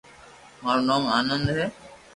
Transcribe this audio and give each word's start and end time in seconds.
مارو 0.63 0.81
نوم 0.87 1.03
آنند 1.17 1.45
ھي 1.55 1.65